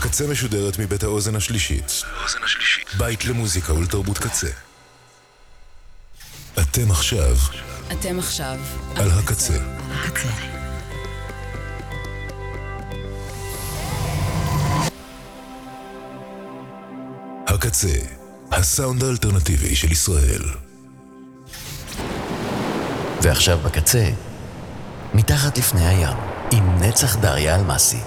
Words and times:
הקצה 0.00 0.26
משודרת 0.26 0.78
מבית 0.78 1.02
האוזן 1.02 1.34
השלישית. 1.36 2.02
בית 2.98 3.24
למוזיקה 3.24 3.72
ולתרבות 3.74 4.18
קצה. 4.18 4.48
אתם 6.60 6.90
עכשיו. 6.90 7.36
אתם 7.92 8.18
עכשיו. 8.18 8.58
על 8.96 9.10
הקצה. 9.10 9.58
הקצה. 17.46 17.98
הסאונד 18.52 19.04
האלטרנטיבי 19.04 19.76
של 19.76 19.92
ישראל. 19.92 20.42
ועכשיו 23.22 23.58
בקצה, 23.58 24.10
מתחת 25.14 25.58
לפני 25.58 25.86
הים, 25.86 26.16
עם 26.52 26.82
נצח 26.82 27.16
דריה 27.16 27.56
אלמסי. 27.56 28.00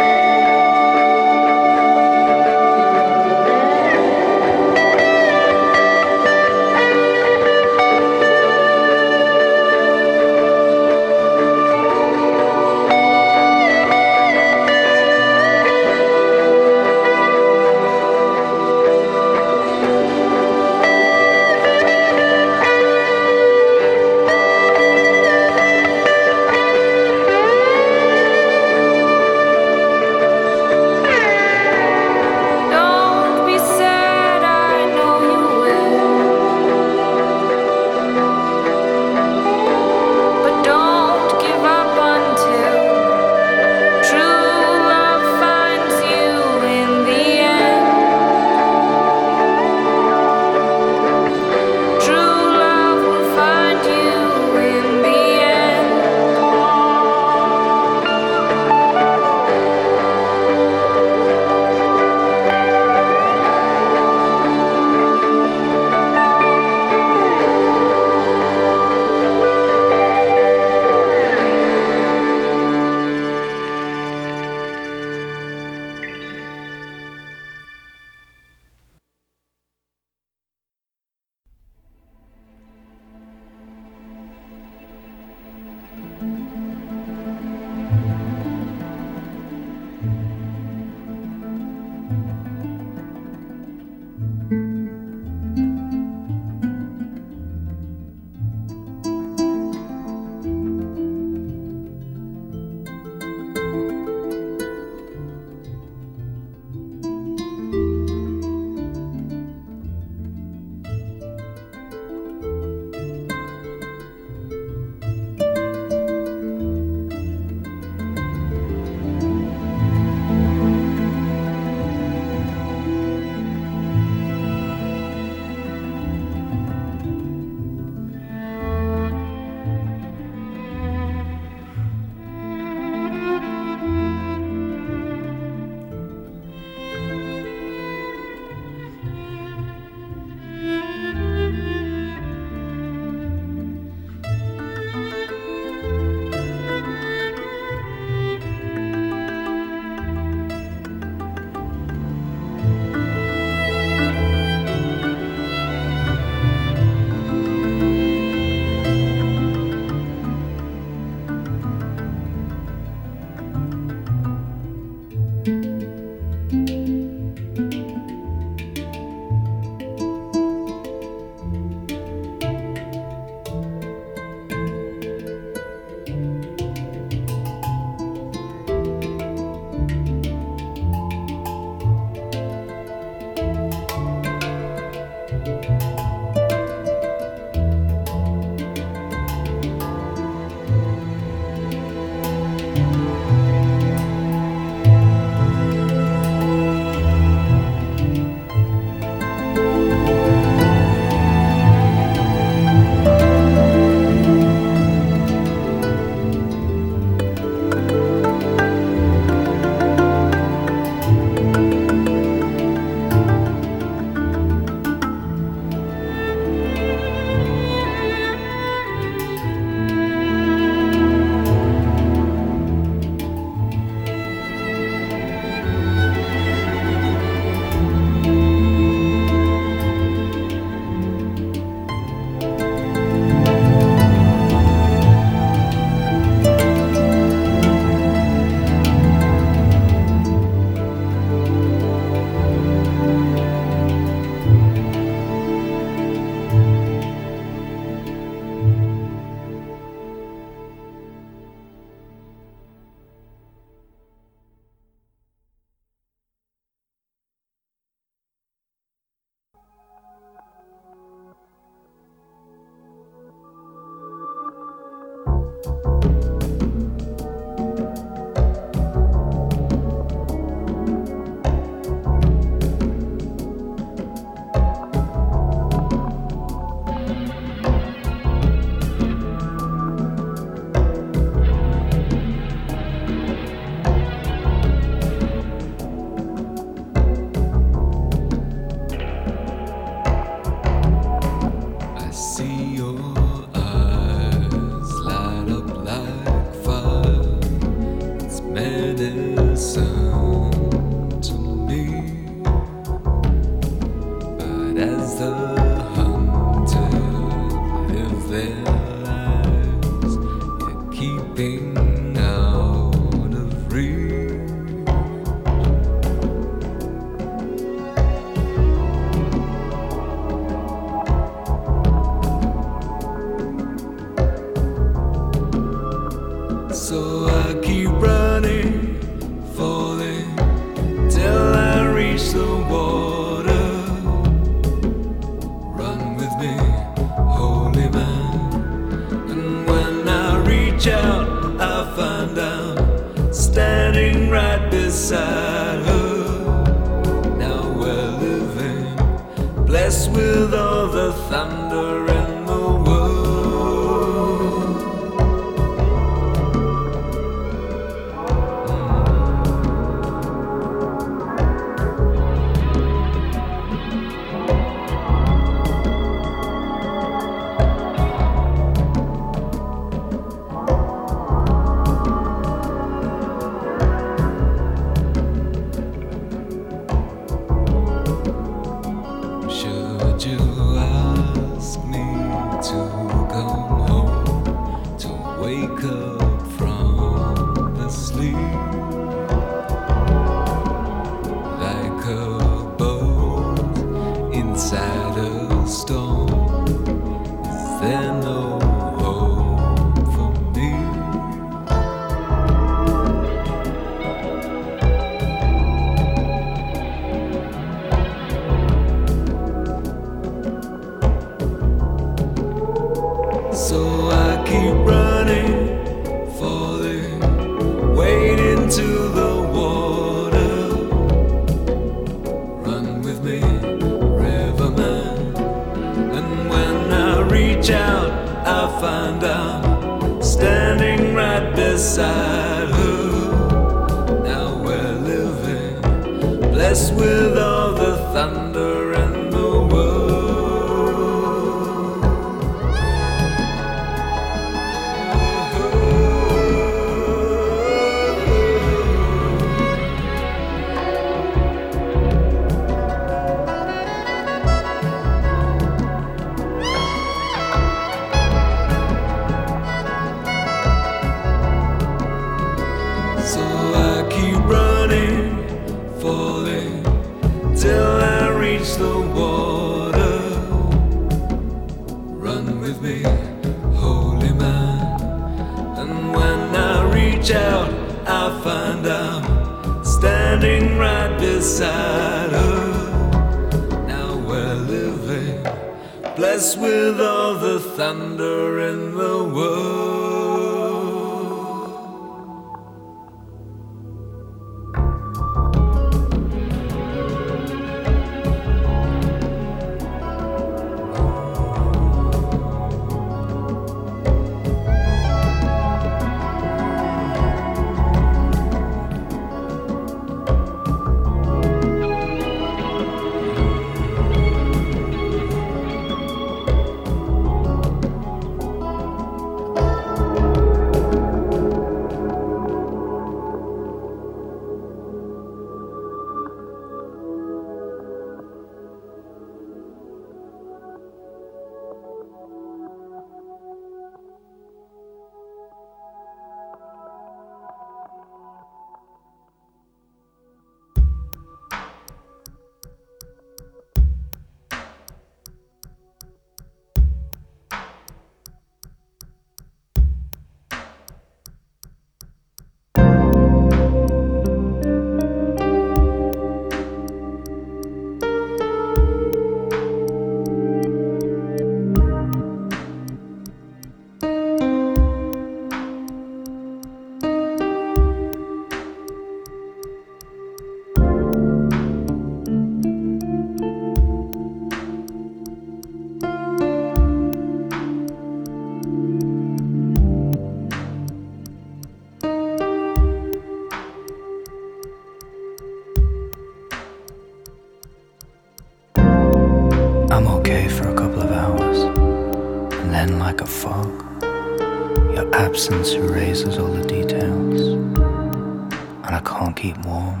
Absence 595.46 595.74
erases 595.74 596.38
all 596.38 596.48
the 596.48 596.66
details, 596.66 597.40
and 597.40 598.84
I 598.84 599.00
can't 599.04 599.36
keep 599.36 599.56
warm, 599.64 600.00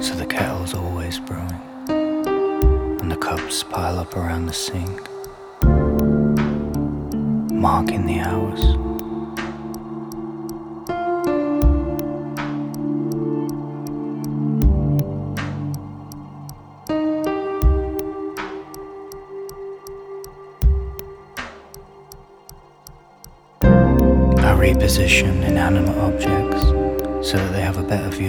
so 0.00 0.14
the 0.14 0.24
kettle's 0.24 0.72
always 0.72 1.18
brewing, 1.18 1.60
and 1.90 3.12
the 3.12 3.16
cups 3.16 3.62
pile 3.62 3.98
up 3.98 4.16
around 4.16 4.46
the 4.46 4.54
sink, 4.54 5.06
marking 7.52 8.06
the 8.06 8.20
hours. 8.20 8.91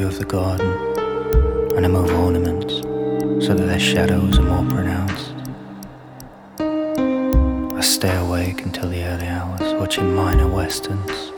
View 0.04 0.10
of 0.10 0.20
the 0.20 0.26
garden, 0.26 0.68
and 1.78 1.86
I 1.86 1.88
move 1.88 2.12
ornaments 2.12 2.82
so 3.46 3.54
that 3.54 3.66
their 3.66 3.80
shadows 3.80 4.38
are 4.38 4.42
more 4.42 4.70
pronounced. 4.70 5.34
I 7.78 7.82
stay 7.82 8.14
awake 8.18 8.66
until 8.66 8.90
the 8.90 9.02
early 9.02 9.28
hours, 9.28 9.74
watching 9.80 10.14
minor 10.14 10.48
westerns. 10.48 11.33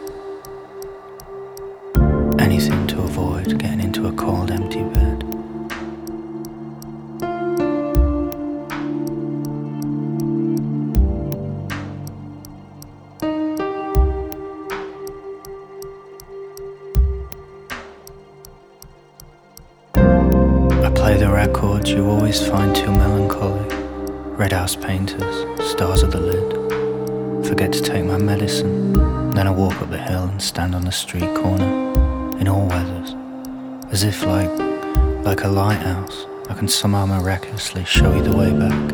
I 36.56 36.58
can 36.58 36.70
somehow 36.70 37.06
miraculously 37.06 37.84
show 37.84 38.16
you 38.16 38.22
the 38.22 38.38
way 38.38 38.50
back. 38.54 38.88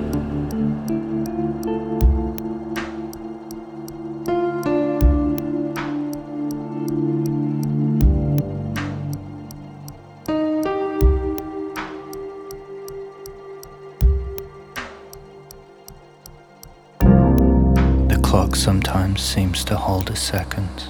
The 18.07 18.19
clock 18.23 18.55
sometimes 18.55 19.21
seems 19.21 19.63
to 19.65 19.75
hold 19.75 20.09
a 20.09 20.15
second, 20.15 20.85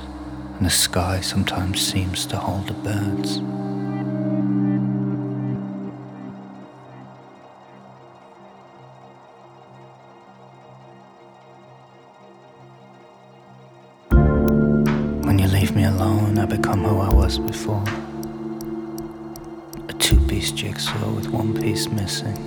and 0.55 0.65
the 0.65 0.69
sky 0.69 1.19
sometimes 1.19 1.81
seems 1.85 2.25
to 2.27 2.37
hold 2.37 2.67
the 2.67 2.73
birds. 2.75 3.41
Alone, 15.91 16.37
I 16.37 16.45
become 16.45 16.83
who 16.83 16.99
I 16.99 17.13
was 17.13 17.37
before. 17.37 17.83
A 19.89 19.93
two 19.93 20.19
piece 20.27 20.51
jigsaw 20.51 21.11
with 21.11 21.27
one 21.29 21.59
piece 21.59 21.87
missing. 21.89 22.37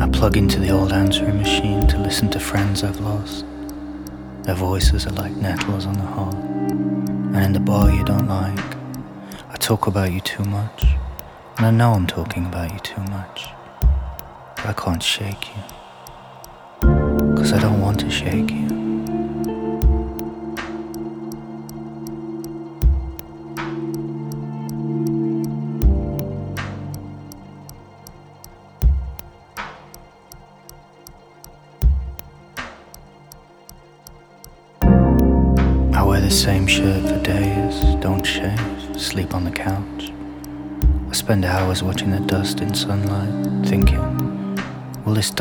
I 0.00 0.08
plug 0.12 0.36
into 0.36 0.58
the 0.60 0.70
old 0.70 0.92
answering 0.92 1.38
machine 1.38 1.86
to 1.88 1.98
listen 1.98 2.30
to 2.30 2.40
friends 2.40 2.82
I've 2.82 3.00
lost. 3.00 3.44
Their 4.44 4.54
voices 4.54 5.06
are 5.06 5.12
like 5.12 5.32
nettles 5.36 5.86
on 5.86 5.94
the 5.94 6.00
heart. 6.16 6.34
And 6.34 7.44
in 7.44 7.52
the 7.52 7.60
bar 7.60 7.90
you 7.90 8.04
don't 8.04 8.28
like, 8.28 8.76
I 9.48 9.56
talk 9.56 9.86
about 9.86 10.12
you 10.12 10.20
too 10.20 10.44
much. 10.44 10.91
And 11.62 11.68
I 11.68 11.84
know 11.84 11.92
I'm 11.92 12.08
talking 12.08 12.46
about 12.46 12.72
you 12.72 12.80
too 12.80 13.00
much. 13.02 13.46
But 14.56 14.66
I 14.66 14.72
can't 14.72 15.00
shake 15.00 15.46
you. 15.54 15.62
Cause 17.36 17.52
I 17.52 17.60
don't 17.60 17.80
want 17.80 18.00
to 18.00 18.10
shake 18.10 18.50
you. 18.50 18.81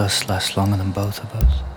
Dust 0.01 0.27
last 0.27 0.57
longer 0.57 0.77
than 0.77 0.91
both 0.91 1.19
of 1.23 1.29
us? 1.35 1.70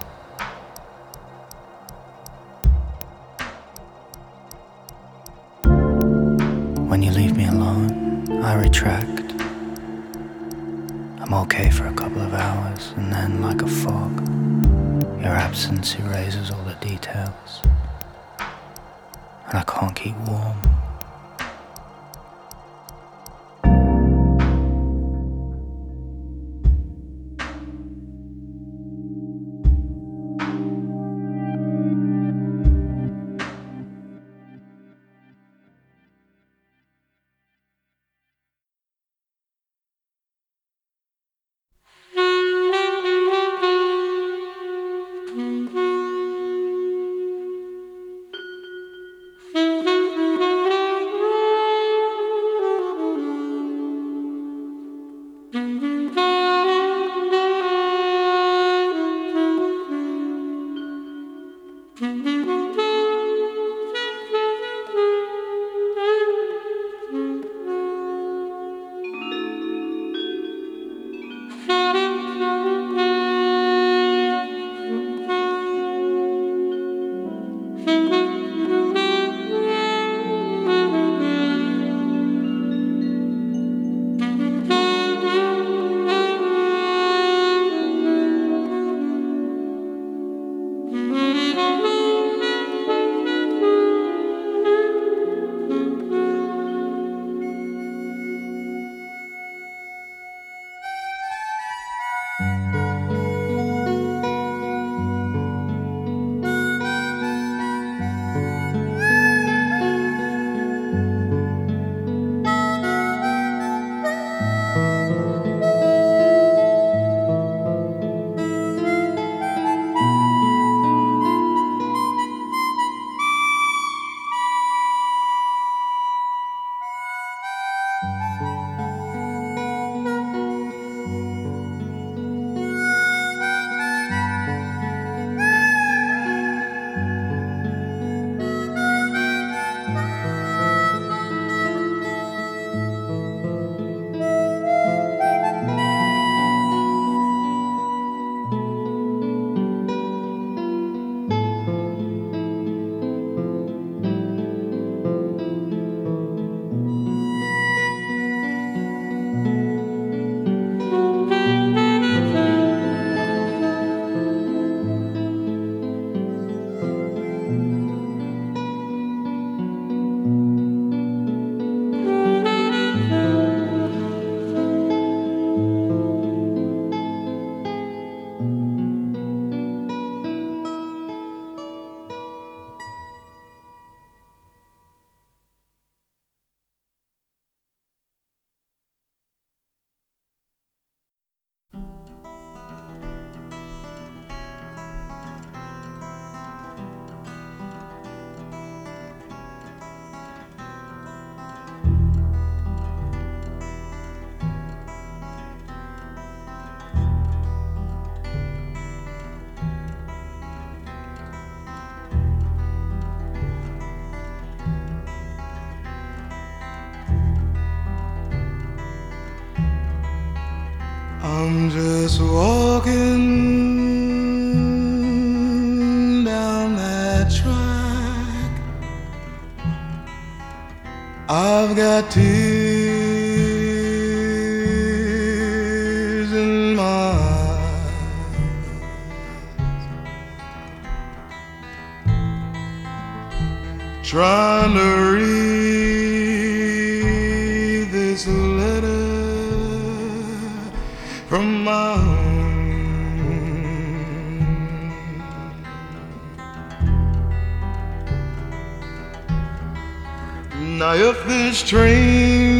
Now, 260.85 260.93
if 260.93 261.27
this 261.27 261.63
train 261.63 262.54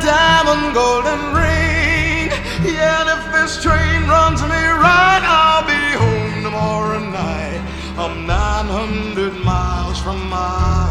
diamond 0.00 0.74
golden 0.74 1.20
ring. 1.34 2.28
Yeah, 2.64 3.14
if 3.14 3.32
this 3.32 3.62
train 3.62 4.08
runs 4.08 4.42
me 4.42 4.62
right, 4.86 5.22
I'll 5.22 5.64
be 5.66 5.82
home 6.02 6.42
tomorrow 6.42 7.00
night. 7.00 7.62
I'm 7.96 8.26
900 8.26 9.44
miles 9.44 9.98
from 10.00 10.28
my 10.28 10.88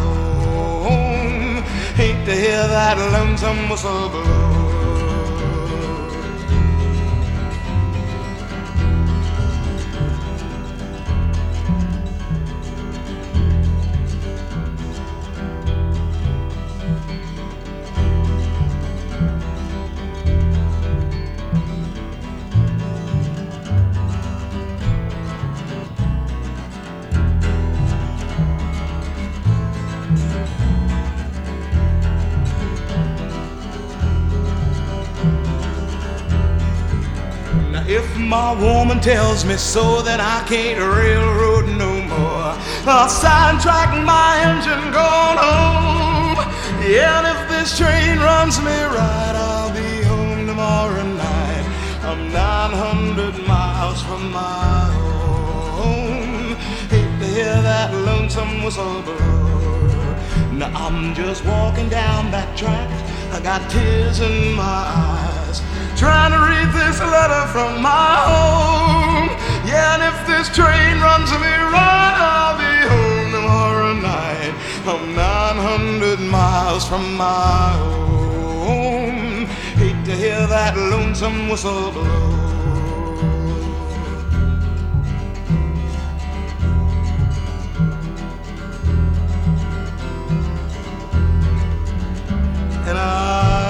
home. 0.84 1.64
Hate 1.96 2.26
to 2.26 2.36
hear 2.36 2.68
that 2.68 2.98
lonesome 2.98 3.70
whistle 3.70 4.10
blow. 4.10 4.75
My 38.26 38.54
woman 38.54 39.00
tells 39.00 39.46
me 39.46 39.56
so, 39.56 40.02
that 40.02 40.20
I 40.20 40.48
can't 40.48 40.80
railroad 40.80 41.68
no 41.78 42.02
more. 42.10 42.52
I'll 42.88 43.10
sidetrack 43.10 43.94
my 44.04 44.42
engine 44.50 44.86
going 44.92 45.38
home. 45.38 46.38
Yeah, 46.90 47.22
and 47.22 47.28
if 47.34 47.50
this 47.50 47.78
train 47.78 48.18
runs 48.20 48.60
me 48.60 48.78
right, 48.98 49.36
I'll 49.36 49.74
be 49.74 50.04
home 50.04 50.48
tomorrow 50.48 51.04
night. 51.04 51.66
I'm 52.02 52.32
900 52.32 53.48
miles 53.48 54.02
from 54.02 54.32
my 54.32 54.90
home. 55.78 56.56
Hate 56.90 57.20
to 57.20 57.28
hear 57.28 57.62
that 57.62 57.94
lonesome 57.94 58.64
whistle 58.64 59.02
blow. 59.04 59.36
Now 60.52 60.72
I'm 60.74 61.14
just 61.14 61.46
walking 61.46 61.90
down 61.90 62.32
that 62.32 62.58
track. 62.58 62.90
I 63.34 63.40
got 63.42 63.70
tears 63.70 64.20
in 64.20 64.54
my 64.54 64.64
eyes. 64.64 65.35
Trying 65.98 66.32
to 66.32 66.40
read 66.40 66.74
this 66.74 67.00
letter 67.00 67.48
from 67.54 67.82
my 67.82 68.16
home. 68.28 69.30
Yeah, 69.66 69.96
and 69.96 70.04
if 70.04 70.28
this 70.28 70.54
train 70.54 71.00
runs 71.00 71.32
me 71.32 71.56
right, 71.72 72.16
I'll 72.20 72.58
be 72.58 72.74
home 72.94 73.32
tomorrow 73.32 73.94
night. 73.94 74.54
I'm 74.86 75.16
900 75.16 76.20
miles 76.20 76.86
from 76.86 77.16
my 77.16 77.72
home. 77.78 79.46
Hate 79.80 80.04
to 80.04 80.16
hear 80.16 80.46
that 80.48 80.76
lonesome 80.76 81.48
whistle 81.48 81.92
blow. 81.92 82.46
And 92.88 92.98
I 92.98 93.65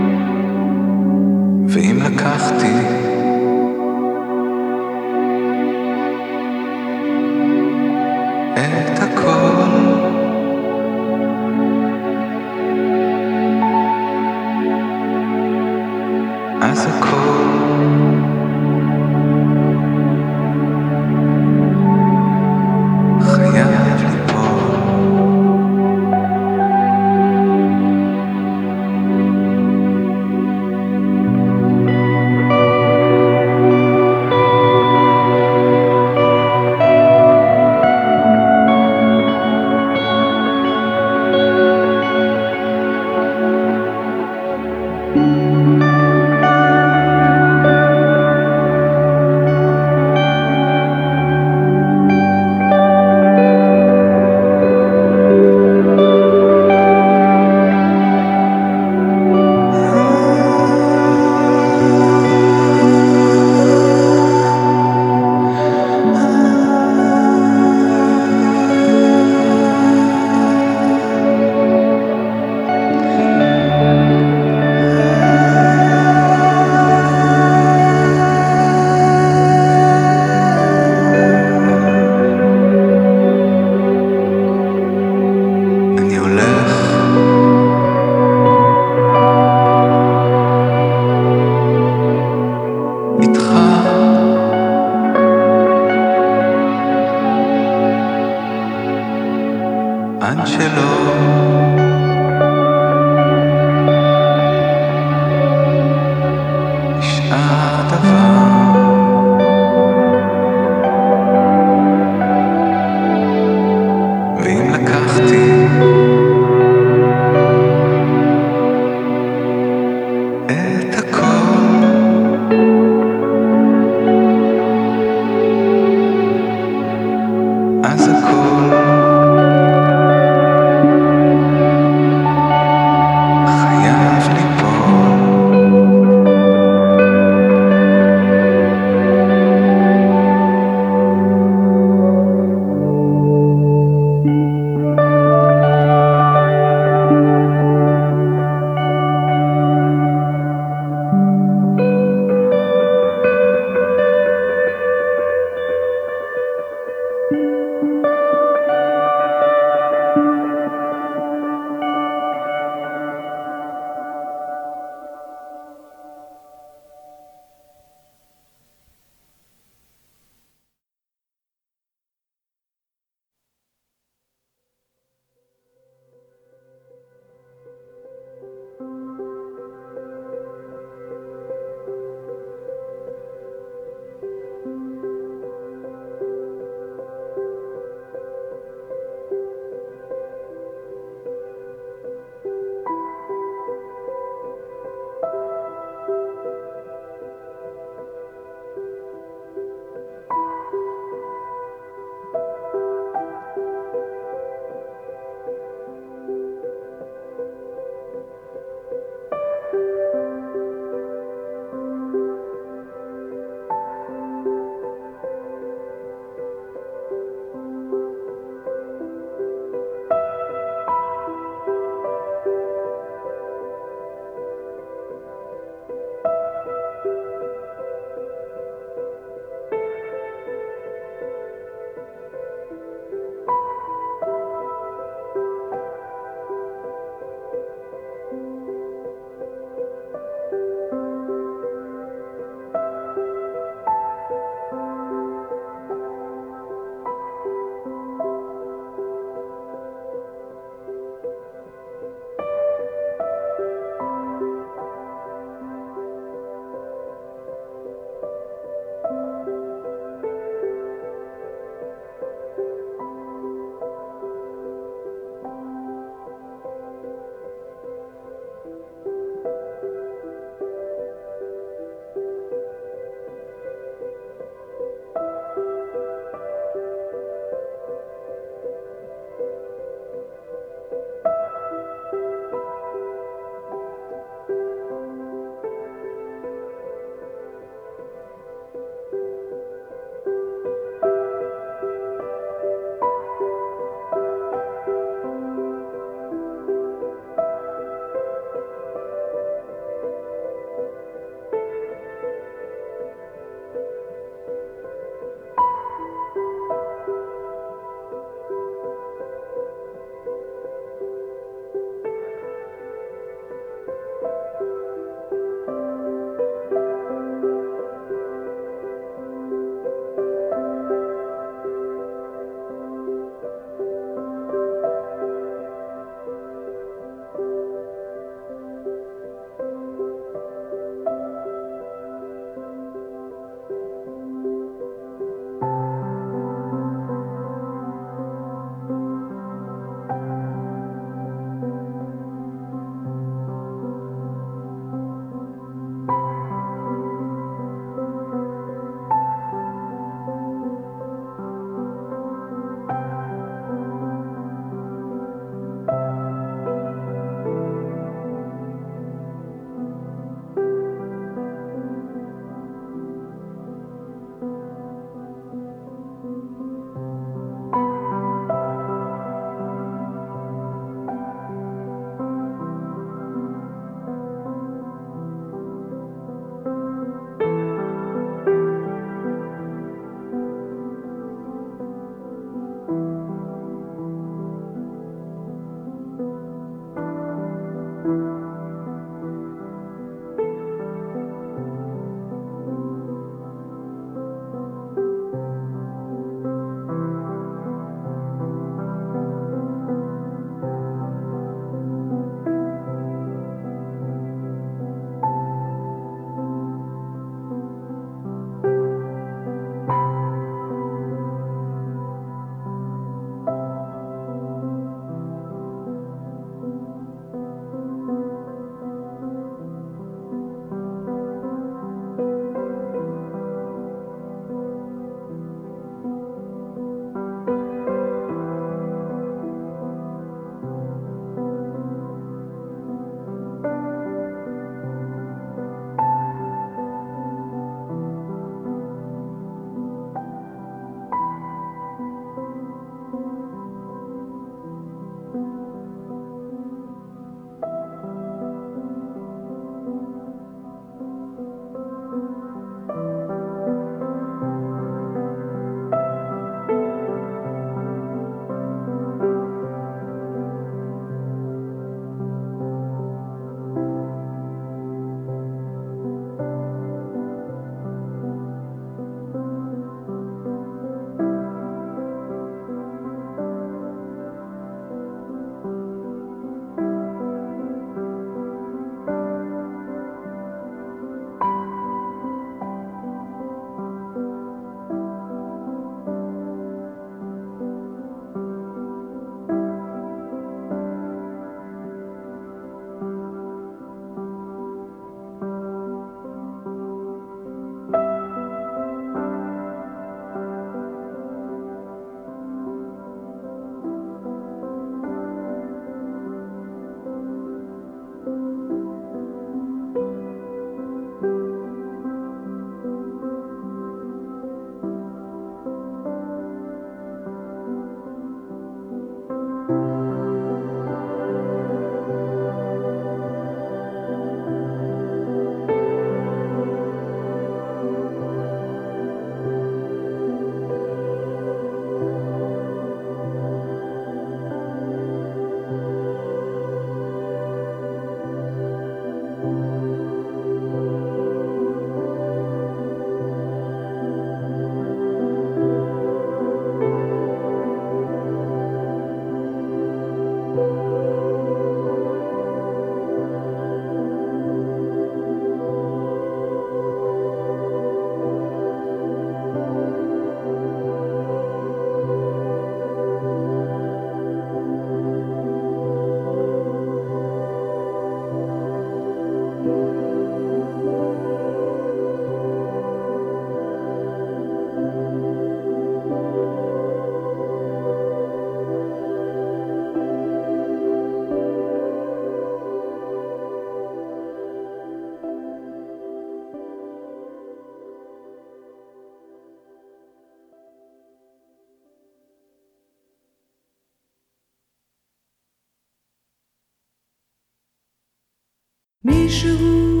מישהו, 599.04 600.00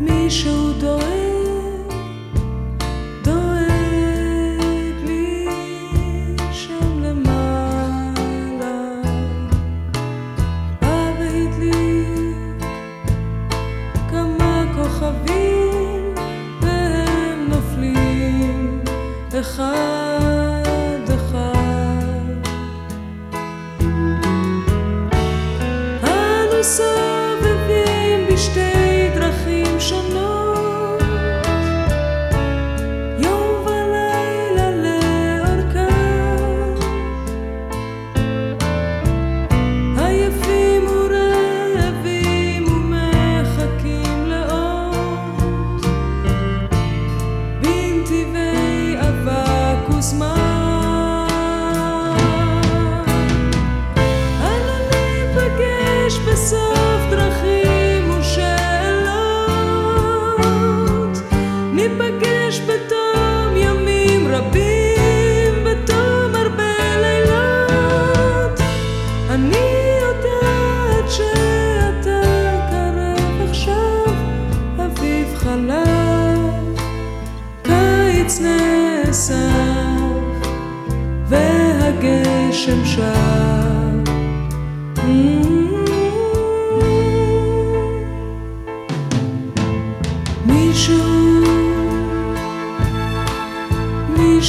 מישהו 0.00 0.72
דואג 0.80 1.27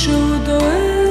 সুদয় 0.09 1.08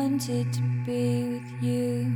wanted 0.00 0.50
to 0.50 0.62
be 0.86 1.24
with 1.24 1.62
you. 1.62 2.06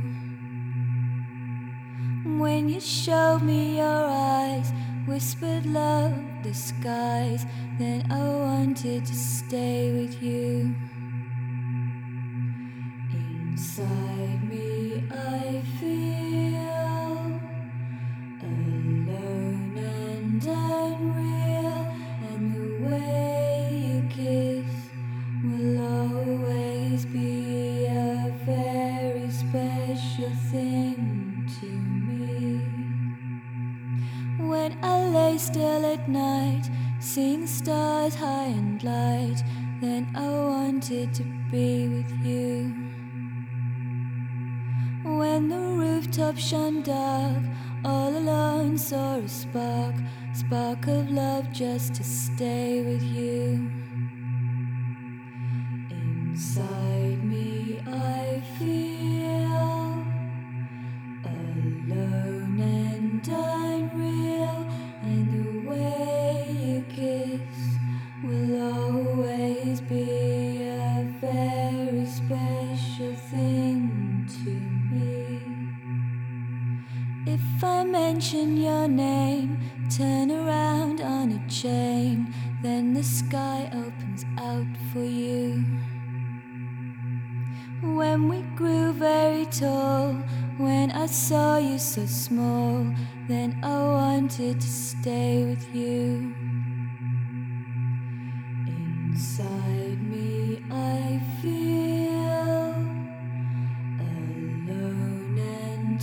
When 2.39 2.67
you 2.67 2.81
showed 2.81 3.43
me 3.43 3.77
your 3.77 4.07
eyes, 4.09 4.73
whispered 5.05 5.67
love, 5.67 6.13
the 6.41 6.53
skies, 6.53 7.45
then 7.77 8.11
I 8.11 8.23
wanted 8.47 9.05
to 9.05 9.13
stay 9.13 9.91
with 9.91 10.21
you. 10.23 10.73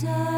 And 0.05 0.32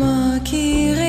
Moi 0.00 0.40
qui 0.44 0.99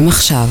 אתם 0.00 0.08
עכשיו 0.08 0.48